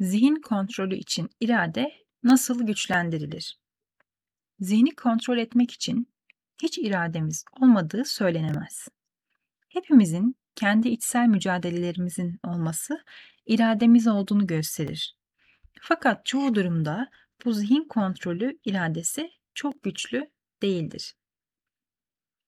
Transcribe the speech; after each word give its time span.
Zihin 0.00 0.40
kontrolü 0.40 0.96
için 0.96 1.30
irade 1.40 1.92
nasıl 2.22 2.66
güçlendirilir? 2.66 3.58
Zihni 4.60 4.94
kontrol 4.94 5.38
etmek 5.38 5.70
için 5.70 6.08
hiç 6.62 6.78
irademiz 6.78 7.44
olmadığı 7.60 8.04
söylenemez. 8.04 8.88
Hepimizin 9.68 10.36
kendi 10.54 10.88
içsel 10.88 11.26
mücadelelerimizin 11.26 12.38
olması 12.44 13.04
irademiz 13.46 14.06
olduğunu 14.06 14.46
gösterir. 14.46 15.16
Fakat 15.80 16.26
çoğu 16.26 16.54
durumda 16.54 17.10
bu 17.44 17.52
zihin 17.52 17.84
kontrolü 17.88 18.58
iradesi 18.64 19.30
çok 19.54 19.82
güçlü 19.82 20.30
değildir. 20.62 21.14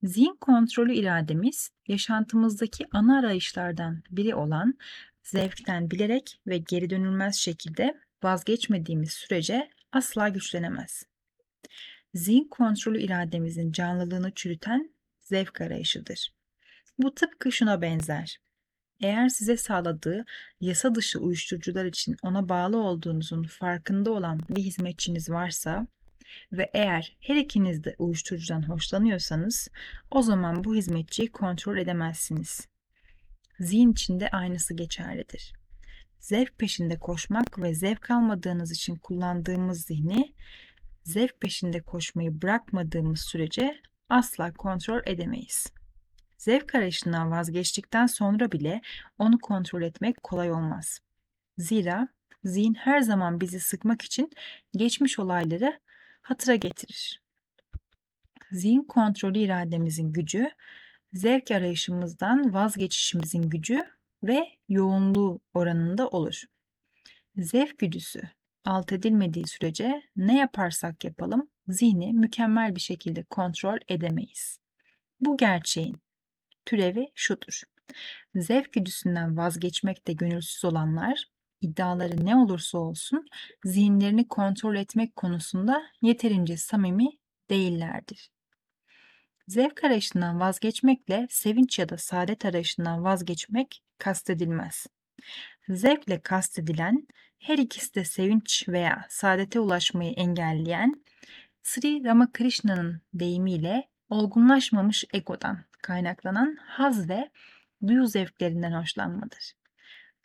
Zihin 0.02 0.36
kontrolü 0.40 0.94
irademiz 0.94 1.70
yaşantımızdaki 1.86 2.86
ana 2.92 3.18
arayışlardan 3.18 4.02
biri 4.10 4.34
olan 4.34 4.74
zevkten 5.30 5.90
bilerek 5.90 6.40
ve 6.46 6.58
geri 6.58 6.90
dönülmez 6.90 7.36
şekilde 7.36 7.94
vazgeçmediğimiz 8.22 9.12
sürece 9.12 9.70
asla 9.92 10.28
güçlenemez. 10.28 11.02
Zihin 12.14 12.48
kontrolü 12.48 13.02
irademizin 13.02 13.72
canlılığını 13.72 14.34
çürüten 14.34 14.94
zevk 15.20 15.60
arayışıdır. 15.60 16.32
Bu 16.98 17.14
tıpkı 17.14 17.52
şuna 17.52 17.82
benzer. 17.82 18.38
Eğer 19.00 19.28
size 19.28 19.56
sağladığı 19.56 20.24
yasa 20.60 20.94
dışı 20.94 21.18
uyuşturucular 21.18 21.84
için 21.84 22.16
ona 22.22 22.48
bağlı 22.48 22.76
olduğunuzun 22.76 23.42
farkında 23.42 24.10
olan 24.10 24.40
bir 24.50 24.62
hizmetçiniz 24.62 25.30
varsa 25.30 25.86
ve 26.52 26.70
eğer 26.74 27.16
her 27.20 27.36
ikiniz 27.36 27.84
de 27.84 27.94
uyuşturucudan 27.98 28.68
hoşlanıyorsanız 28.68 29.68
o 30.10 30.22
zaman 30.22 30.64
bu 30.64 30.74
hizmetçiyi 30.74 31.32
kontrol 31.32 31.76
edemezsiniz. 31.76 32.68
Zihin 33.60 33.92
içinde 33.92 34.28
aynısı 34.28 34.74
geçerlidir. 34.74 35.52
Zevk 36.20 36.58
peşinde 36.58 36.98
koşmak 36.98 37.58
ve 37.58 37.74
zevk 37.74 38.10
almadığınız 38.10 38.72
için 38.72 38.96
kullandığımız 38.96 39.80
zihni 39.84 40.34
zevk 41.04 41.40
peşinde 41.40 41.80
koşmayı 41.80 42.42
bırakmadığımız 42.42 43.20
sürece 43.20 43.80
asla 44.08 44.52
kontrol 44.52 45.00
edemeyiz. 45.06 45.72
Zevk 46.38 46.74
arayışından 46.74 47.30
vazgeçtikten 47.30 48.06
sonra 48.06 48.52
bile 48.52 48.80
onu 49.18 49.38
kontrol 49.38 49.82
etmek 49.82 50.22
kolay 50.22 50.50
olmaz. 50.50 51.00
Zira 51.58 52.08
zihin 52.44 52.74
her 52.74 53.00
zaman 53.00 53.40
bizi 53.40 53.60
sıkmak 53.60 54.02
için 54.02 54.30
geçmiş 54.76 55.18
olayları 55.18 55.80
hatıra 56.22 56.54
getirir. 56.54 57.22
Zihin 58.50 58.82
kontrolü 58.82 59.38
irademizin 59.38 60.12
gücü, 60.12 60.50
zevk 61.18 61.50
arayışımızdan 61.50 62.54
vazgeçişimizin 62.54 63.42
gücü 63.42 63.84
ve 64.22 64.48
yoğunluğu 64.68 65.40
oranında 65.54 66.08
olur. 66.08 66.42
Zevk 67.36 67.78
güdüsü 67.78 68.22
alt 68.64 68.92
edilmediği 68.92 69.46
sürece 69.46 70.02
ne 70.16 70.38
yaparsak 70.38 71.04
yapalım 71.04 71.50
zihni 71.68 72.12
mükemmel 72.12 72.74
bir 72.76 72.80
şekilde 72.80 73.22
kontrol 73.22 73.78
edemeyiz. 73.88 74.58
Bu 75.20 75.36
gerçeğin 75.36 75.96
türevi 76.66 77.06
şudur. 77.14 77.62
Zevk 78.34 78.72
güdüsünden 78.72 79.36
vazgeçmekte 79.36 80.12
gönülsüz 80.12 80.64
olanlar 80.64 81.24
iddiaları 81.60 82.26
ne 82.26 82.36
olursa 82.36 82.78
olsun 82.78 83.26
zihinlerini 83.64 84.28
kontrol 84.28 84.76
etmek 84.76 85.16
konusunda 85.16 85.82
yeterince 86.02 86.56
samimi 86.56 87.08
değillerdir. 87.50 88.30
Zevk 89.48 89.84
arayışından 89.84 90.40
vazgeçmekle 90.40 91.26
sevinç 91.30 91.78
ya 91.78 91.88
da 91.88 91.98
saadet 91.98 92.44
arayışından 92.44 93.04
vazgeçmek 93.04 93.82
kastedilmez. 93.98 94.86
Zevkle 95.68 96.20
kastedilen 96.20 97.06
her 97.38 97.58
ikisi 97.58 97.94
de 97.94 98.04
sevinç 98.04 98.68
veya 98.68 99.06
saadete 99.08 99.60
ulaşmayı 99.60 100.12
engelleyen 100.12 101.04
Sri 101.62 102.04
Ramakrishna'nın 102.04 103.02
deyimiyle 103.14 103.88
olgunlaşmamış 104.08 105.04
egodan 105.12 105.64
kaynaklanan 105.82 106.56
haz 106.60 107.08
ve 107.08 107.30
duyu 107.86 108.06
zevklerinden 108.06 108.72
hoşlanmadır. 108.72 109.52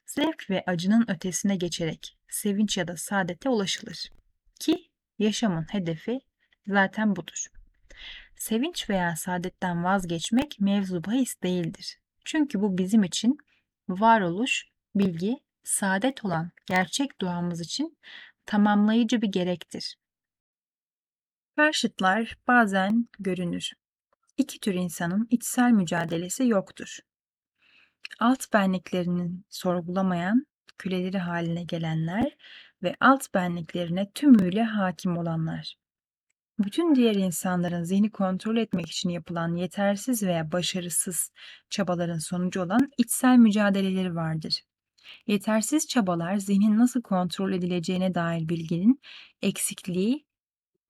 Zevk 0.06 0.50
ve 0.50 0.64
acının 0.68 1.06
ötesine 1.08 1.56
geçerek 1.56 2.18
sevinç 2.30 2.78
ya 2.78 2.88
da 2.88 2.98
saadete 2.98 3.50
ulaşılır. 3.50 4.12
Ki 4.60 4.90
yaşamın 5.20 5.66
hedefi 5.72 6.20
zaten 6.68 7.16
budur. 7.16 7.53
Sevinç 8.44 8.90
veya 8.90 9.16
saadetten 9.16 9.84
vazgeçmek 9.84 10.58
mevzu 10.60 11.04
bahis 11.04 11.42
değildir. 11.44 11.98
Çünkü 12.26 12.62
bu 12.62 12.78
bizim 12.78 13.04
için 13.04 13.38
varoluş, 13.90 14.66
bilgi, 14.96 15.38
saadet 15.64 16.26
olan 16.26 16.52
gerçek 16.66 17.22
duamız 17.22 17.62
için 17.62 17.98
tamamlayıcı 18.46 19.22
bir 19.22 19.28
gerektir. 19.28 19.98
Karşıtlar 21.56 22.38
bazen 22.48 23.08
görünür. 23.20 23.72
İki 24.38 24.60
tür 24.60 24.74
insanın 24.74 25.28
içsel 25.30 25.72
mücadelesi 25.72 26.48
yoktur. 26.48 26.98
Alt 28.20 28.54
benliklerinin 28.54 29.46
sorgulamayan, 29.50 30.46
küleleri 30.78 31.18
haline 31.18 31.64
gelenler 31.64 32.38
ve 32.84 32.96
alt 33.00 33.34
benliklerine 33.34 34.12
tümüyle 34.12 34.64
hakim 34.64 35.18
olanlar. 35.18 35.83
Bütün 36.60 36.96
diğer 36.96 37.16
insanların 37.16 37.84
zihni 37.84 38.12
kontrol 38.12 38.58
etmek 38.58 38.90
için 38.90 39.10
yapılan 39.10 39.56
yetersiz 39.56 40.24
veya 40.24 40.52
başarısız 40.52 41.32
çabaların 41.70 42.18
sonucu 42.18 42.62
olan 42.62 42.92
içsel 42.98 43.38
mücadeleleri 43.38 44.16
vardır. 44.16 44.62
Yetersiz 45.28 45.88
çabalar 45.88 46.38
zihnin 46.38 46.80
nasıl 46.80 47.02
kontrol 47.02 47.54
edileceğine 47.54 48.16
dair 48.16 48.50
bilginin 48.50 49.02
eksikliği 49.42 50.26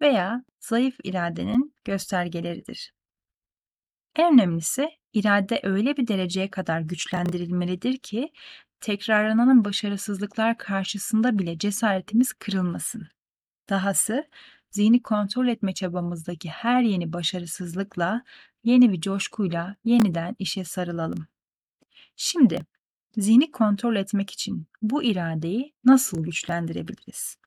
veya 0.01 0.43
zayıf 0.59 0.95
iradenin 1.03 1.75
göstergeleridir. 1.85 2.93
En 4.15 4.33
önemlisi 4.33 4.89
irade 5.13 5.59
öyle 5.63 5.97
bir 5.97 6.07
dereceye 6.07 6.49
kadar 6.51 6.81
güçlendirilmelidir 6.81 7.97
ki 7.97 8.31
tekrarlanan 8.79 9.65
başarısızlıklar 9.65 10.57
karşısında 10.57 11.39
bile 11.39 11.57
cesaretimiz 11.57 12.33
kırılmasın. 12.33 13.07
Dahası 13.69 14.27
zihni 14.73 15.01
kontrol 15.01 15.47
etme 15.47 15.73
çabamızdaki 15.73 16.49
her 16.49 16.81
yeni 16.81 17.13
başarısızlıkla, 17.13 18.23
yeni 18.63 18.91
bir 18.91 19.01
coşkuyla 19.01 19.75
yeniden 19.85 20.35
işe 20.39 20.63
sarılalım. 20.63 21.27
Şimdi 22.15 22.59
zihni 23.17 23.51
kontrol 23.51 23.95
etmek 23.95 24.31
için 24.31 24.67
bu 24.81 25.03
iradeyi 25.03 25.73
nasıl 25.85 26.23
güçlendirebiliriz? 26.23 27.37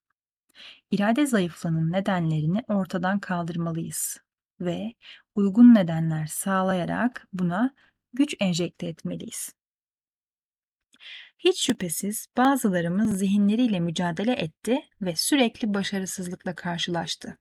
İrade 0.91 1.26
zayıflığının 1.26 1.92
nedenlerini 1.92 2.62
ortadan 2.69 3.19
kaldırmalıyız 3.19 4.20
ve 4.60 4.94
uygun 5.34 5.75
nedenler 5.75 6.26
sağlayarak 6.26 7.28
buna 7.32 7.75
güç 8.12 8.34
enjekte 8.41 8.86
etmeliyiz. 8.86 9.53
Hiç 11.38 11.66
şüphesiz 11.66 12.26
bazılarımız 12.36 13.19
zihinleriyle 13.19 13.80
mücadele 13.80 14.32
etti 14.32 14.78
ve 15.02 15.16
sürekli 15.16 15.74
başarısızlıkla 15.74 16.54
karşılaştı 16.54 17.38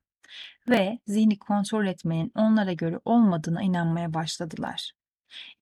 ve 0.70 1.00
zihni 1.08 1.40
kontrol 1.40 1.86
etmenin 1.86 2.32
onlara 2.36 2.74
göre 2.74 3.00
olmadığına 3.06 3.62
inanmaya 3.62 4.14
başladılar. 4.14 4.92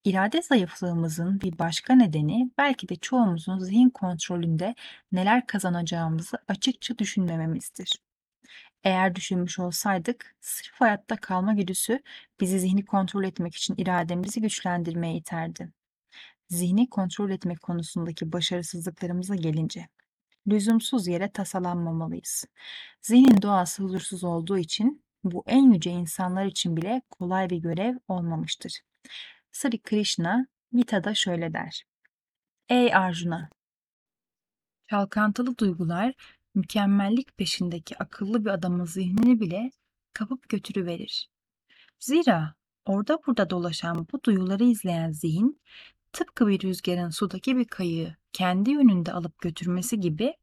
İrade 0.04 0.42
zayıflığımızın 0.42 1.42
bir 1.42 1.60
başka 1.60 1.96
nedeni 1.96 2.52
belki 2.58 2.90
de 2.90 2.96
çoğumuzun 2.96 3.60
zihin 3.60 3.90
kontrolünde 3.90 4.76
neler 5.12 5.48
kazanacağımızı 5.48 6.38
açıkça 6.48 6.98
düşünmememizdir. 6.98 8.00
Eğer 8.84 9.16
düşünmüş 9.16 9.60
olsaydık, 9.60 10.36
sırf 10.42 10.74
hayatta 10.74 11.16
kalma 11.16 11.54
güdüsü 11.54 12.00
bizi 12.40 12.60
zihni 12.60 12.86
kontrol 12.86 13.24
etmek 13.24 13.56
için 13.56 13.76
irademizi 13.78 14.42
güçlendirmeye 14.42 15.16
iterdi. 15.16 15.72
Zihni 16.54 16.90
kontrol 16.90 17.30
etmek 17.30 17.62
konusundaki 17.62 18.32
başarısızlıklarımıza 18.32 19.36
gelince, 19.36 19.88
lüzumsuz 20.48 21.08
yere 21.08 21.32
tasalanmamalıyız. 21.32 22.46
Zihnin 23.02 23.42
doğası 23.42 23.84
huzursuz 23.84 24.24
olduğu 24.24 24.58
için 24.58 25.04
bu 25.24 25.44
en 25.48 25.72
yüce 25.72 25.92
insanlar 25.92 26.46
için 26.46 26.78
bile 26.78 27.02
kolay 27.10 27.50
bir 27.50 27.58
görev 27.58 27.96
olmamıştır. 28.08 28.82
Sri 29.52 29.82
Krishna 29.82 30.48
Gita'da 30.72 31.14
şöyle 31.14 31.54
der. 31.54 31.84
Ey 32.70 32.96
Arjuna! 32.96 33.50
Çalkantılı 34.90 35.58
duygular 35.58 36.14
mükemmellik 36.56 37.38
peşindeki 37.38 37.98
akıllı 37.98 38.46
bir 38.46 38.50
adamın 38.50 38.86
zihnini 38.86 39.40
bile 39.40 39.72
kapıp 40.14 40.50
götürüverir. 40.50 41.30
Zira 42.00 42.56
orada 42.86 43.20
burada 43.28 43.50
dolaşan 43.50 44.08
bu 44.12 44.24
duyuları 44.24 44.64
izleyen 44.64 45.12
zihin 45.12 45.62
tıpkı 46.14 46.48
bir 46.48 46.62
rüzgarın 46.62 47.10
sudaki 47.10 47.58
bir 47.58 47.66
kayığı 47.66 48.16
kendi 48.34 48.72
yönünde 48.72 49.14
alıp 49.14 49.40
götürmesi 49.40 50.00
gibi 50.00 50.34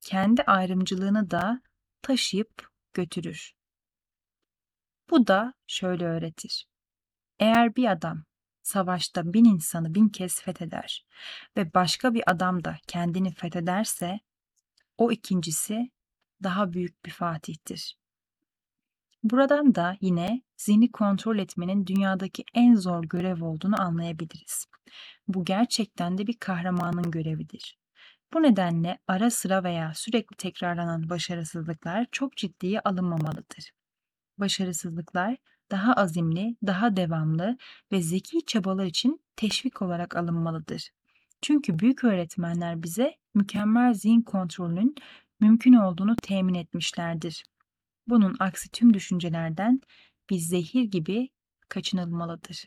kendi 0.00 0.42
ayrımcılığını 0.42 1.30
da 1.30 1.62
taşıyıp 2.02 2.68
götürür. 2.94 3.52
Bu 5.10 5.26
da 5.26 5.54
şöyle 5.66 6.04
öğretir. 6.04 6.66
Eğer 7.38 7.76
bir 7.76 7.90
adam 7.90 8.24
savaşta 8.62 9.32
bin 9.32 9.44
insanı 9.44 9.94
bin 9.94 10.08
kez 10.08 10.42
fetheder 10.42 11.06
ve 11.56 11.74
başka 11.74 12.14
bir 12.14 12.22
adam 12.30 12.64
da 12.64 12.76
kendini 12.86 13.34
fethederse 13.34 14.20
o 14.98 15.12
ikincisi 15.12 15.90
daha 16.42 16.72
büyük 16.72 17.04
bir 17.04 17.10
fatihtir. 17.10 17.96
Buradan 19.22 19.74
da 19.74 19.96
yine 20.00 20.42
zihni 20.56 20.92
kontrol 20.92 21.38
etmenin 21.38 21.86
dünyadaki 21.86 22.44
en 22.54 22.74
zor 22.74 23.04
görev 23.04 23.44
olduğunu 23.44 23.80
anlayabiliriz. 23.82 24.66
Bu 25.34 25.44
gerçekten 25.44 26.18
de 26.18 26.26
bir 26.26 26.36
kahramanın 26.38 27.10
görevidir. 27.10 27.78
Bu 28.34 28.42
nedenle 28.42 28.98
ara 29.08 29.30
sıra 29.30 29.64
veya 29.64 29.92
sürekli 29.94 30.36
tekrarlanan 30.36 31.10
başarısızlıklar 31.10 32.06
çok 32.12 32.36
ciddiye 32.36 32.80
alınmamalıdır. 32.80 33.72
Başarısızlıklar 34.38 35.36
daha 35.70 35.92
azimli, 35.92 36.56
daha 36.66 36.96
devamlı 36.96 37.56
ve 37.92 38.02
zeki 38.02 38.46
çabalar 38.46 38.84
için 38.84 39.20
teşvik 39.36 39.82
olarak 39.82 40.16
alınmalıdır. 40.16 40.90
Çünkü 41.42 41.78
büyük 41.78 42.04
öğretmenler 42.04 42.82
bize 42.82 43.16
mükemmel 43.34 43.94
zihin 43.94 44.22
kontrolünün 44.22 44.94
mümkün 45.40 45.72
olduğunu 45.72 46.16
temin 46.16 46.54
etmişlerdir. 46.54 47.44
Bunun 48.08 48.36
aksi 48.40 48.70
tüm 48.70 48.94
düşüncelerden 48.94 49.80
bir 50.30 50.38
zehir 50.38 50.84
gibi 50.84 51.28
kaçınılmalıdır. 51.68 52.64